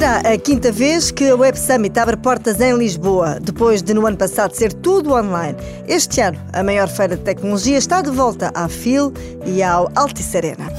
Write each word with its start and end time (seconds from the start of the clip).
Será 0.00 0.16
a 0.20 0.38
quinta 0.38 0.72
vez 0.72 1.10
que 1.10 1.28
a 1.28 1.36
Web 1.36 1.58
Summit 1.58 2.00
abre 2.00 2.16
portas 2.16 2.58
em 2.58 2.74
Lisboa, 2.74 3.38
depois 3.38 3.82
de 3.82 3.92
no 3.92 4.06
ano 4.06 4.16
passado 4.16 4.54
ser 4.54 4.72
tudo 4.72 5.12
online. 5.12 5.54
Este 5.86 6.22
ano, 6.22 6.40
a 6.54 6.62
maior 6.62 6.88
feira 6.88 7.18
de 7.18 7.22
tecnologia 7.22 7.76
está 7.76 8.00
de 8.00 8.10
volta 8.10 8.50
à 8.54 8.66
FIL 8.66 9.12
e 9.44 9.62
ao 9.62 9.92
Altice 9.94 10.38
Arena. 10.38 10.72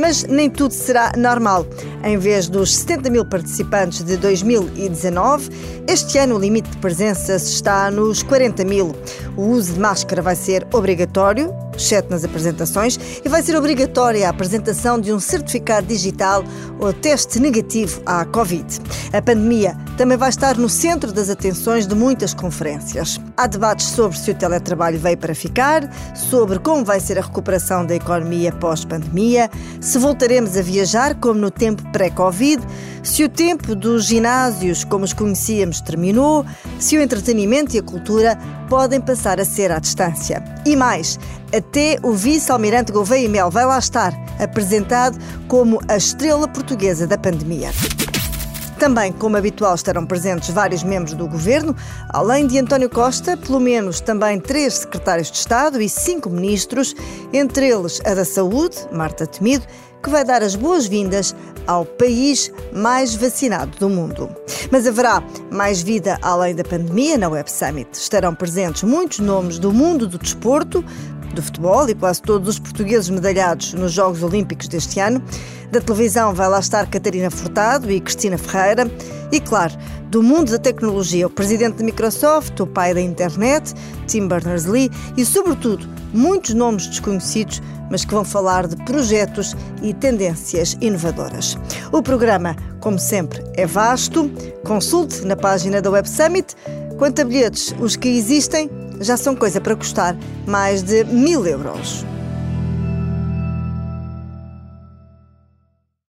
Mas 0.00 0.24
nem 0.24 0.50
tudo 0.50 0.74
será 0.74 1.12
normal. 1.16 1.64
Em 2.02 2.18
vez 2.18 2.48
dos 2.48 2.74
70 2.74 3.08
mil 3.08 3.24
participantes 3.24 4.02
de 4.02 4.16
2019, 4.16 5.48
este 5.86 6.18
ano 6.18 6.34
o 6.34 6.38
limite 6.40 6.68
de 6.70 6.78
presença 6.78 7.36
está 7.36 7.88
nos 7.88 8.24
40 8.24 8.64
mil. 8.64 8.96
O 9.36 9.42
uso 9.42 9.74
de 9.74 9.78
máscara 9.78 10.20
vai 10.20 10.34
ser 10.34 10.66
obrigatório, 10.72 11.54
exceto 11.76 12.10
nas 12.10 12.24
apresentações, 12.24 12.98
e 13.24 13.28
vai 13.28 13.42
ser 13.42 13.56
obrigatória 13.56 14.26
a 14.26 14.30
apresentação 14.30 15.00
de 15.00 15.12
um 15.12 15.20
certificado 15.20 15.86
digital 15.86 16.44
ou 16.78 16.92
teste 16.92 17.40
negativo 17.40 18.02
à 18.06 18.24
Covid. 18.24 18.64
A 19.12 19.22
pandemia 19.22 19.76
também 19.96 20.16
vai 20.16 20.28
estar 20.28 20.56
no 20.56 20.68
centro 20.68 21.12
das 21.12 21.30
atenções 21.30 21.86
de 21.86 21.94
muitas 21.94 22.34
conferências. 22.34 23.20
Há 23.36 23.46
debates 23.46 23.86
sobre 23.86 24.18
se 24.18 24.30
o 24.30 24.34
teletrabalho 24.34 24.98
veio 24.98 25.16
para 25.16 25.34
ficar, 25.34 25.88
sobre 26.14 26.58
como 26.58 26.84
vai 26.84 27.00
ser 27.00 27.18
a 27.18 27.22
recuperação 27.22 27.84
da 27.86 27.94
economia 27.94 28.52
pós-pandemia, 28.52 29.50
se 29.80 29.98
voltaremos 29.98 30.56
a 30.56 30.62
viajar 30.62 31.14
como 31.16 31.40
no 31.40 31.50
tempo 31.50 31.82
pré-Covid, 31.92 32.62
se 33.02 33.22
o 33.22 33.28
tempo 33.28 33.74
dos 33.74 34.06
ginásios 34.06 34.84
como 34.84 35.04
os 35.04 35.12
conhecíamos 35.12 35.80
terminou, 35.80 36.44
se 36.78 36.96
o 36.96 37.02
entretenimento 37.02 37.76
e 37.76 37.78
a 37.78 37.82
cultura 37.82 38.38
podem 38.68 39.00
passar 39.00 39.40
a 39.40 39.44
ser 39.44 39.70
à 39.70 39.78
distância. 39.78 40.42
E 40.64 40.74
mais, 40.74 41.18
até 41.68 41.98
o 42.02 42.12
vice-almirante 42.12 42.92
Gouveia 42.92 43.28
Mel 43.28 43.50
vai 43.50 43.64
lá 43.64 43.78
estar, 43.78 44.12
apresentado 44.38 45.18
como 45.48 45.80
a 45.88 45.96
estrela 45.96 46.46
portuguesa 46.46 47.06
da 47.06 47.18
pandemia. 47.18 47.70
Também, 48.78 49.12
como 49.12 49.36
habitual, 49.36 49.74
estarão 49.74 50.04
presentes 50.04 50.50
vários 50.50 50.82
membros 50.82 51.14
do 51.14 51.26
governo, 51.26 51.74
além 52.10 52.46
de 52.46 52.58
António 52.58 52.90
Costa, 52.90 53.36
pelo 53.36 53.58
menos 53.58 54.00
também 54.00 54.38
três 54.38 54.74
secretários 54.74 55.30
de 55.30 55.38
Estado 55.38 55.80
e 55.80 55.88
cinco 55.88 56.28
ministros, 56.28 56.94
entre 57.32 57.68
eles 57.68 58.00
a 58.04 58.14
da 58.14 58.24
Saúde, 58.24 58.76
Marta 58.92 59.26
Temido, 59.26 59.64
que 60.02 60.10
vai 60.10 60.24
dar 60.24 60.42
as 60.42 60.54
boas-vindas 60.54 61.34
ao 61.66 61.84
país 61.84 62.52
mais 62.74 63.14
vacinado 63.14 63.78
do 63.78 63.88
mundo. 63.88 64.28
Mas 64.70 64.86
haverá 64.86 65.22
mais 65.50 65.80
vida 65.80 66.18
além 66.20 66.54
da 66.54 66.62
pandemia 66.62 67.16
na 67.16 67.28
Web 67.28 67.50
Summit. 67.50 67.88
Estarão 67.94 68.34
presentes 68.34 68.82
muitos 68.82 69.20
nomes 69.20 69.58
do 69.58 69.72
mundo 69.72 70.06
do 70.06 70.18
desporto, 70.18 70.84
do 71.34 71.42
futebol 71.42 71.88
e 71.88 71.94
quase 71.94 72.22
todos 72.22 72.48
os 72.48 72.58
portugueses 72.58 73.10
medalhados 73.10 73.74
nos 73.74 73.92
Jogos 73.92 74.22
Olímpicos 74.22 74.68
deste 74.68 75.00
ano. 75.00 75.22
Da 75.70 75.80
televisão 75.80 76.32
vai 76.32 76.48
lá 76.48 76.60
estar 76.60 76.88
Catarina 76.88 77.30
Furtado 77.30 77.90
e 77.90 78.00
Cristina 78.00 78.38
Ferreira. 78.38 78.90
E, 79.32 79.40
claro, 79.40 79.74
do 80.08 80.22
mundo 80.22 80.52
da 80.52 80.58
tecnologia, 80.58 81.26
o 81.26 81.30
presidente 81.30 81.78
da 81.78 81.84
Microsoft, 81.84 82.60
o 82.60 82.66
pai 82.66 82.94
da 82.94 83.00
internet, 83.00 83.74
Tim 84.06 84.28
Berners-Lee 84.28 84.90
e, 85.16 85.24
sobretudo, 85.24 85.88
muitos 86.12 86.54
nomes 86.54 86.86
desconhecidos, 86.86 87.60
mas 87.90 88.04
que 88.04 88.14
vão 88.14 88.24
falar 88.24 88.68
de 88.68 88.76
projetos 88.84 89.56
e 89.82 89.92
tendências 89.92 90.76
inovadoras. 90.80 91.58
O 91.90 92.00
programa, 92.00 92.54
como 92.80 92.98
sempre, 92.98 93.42
é 93.54 93.66
vasto. 93.66 94.30
Consulte 94.64 95.24
na 95.24 95.34
página 95.34 95.82
da 95.82 95.90
Web 95.90 96.08
Summit. 96.08 96.54
Quanto 96.96 97.22
a 97.22 97.24
bilhetes, 97.24 97.74
os 97.80 97.96
que 97.96 98.08
existem 98.08 98.70
já 99.00 99.16
são 99.16 99.34
coisa 99.34 99.60
para 99.60 99.76
custar 99.76 100.16
mais 100.46 100.82
de 100.82 101.04
mil 101.04 101.46
euros. 101.46 102.04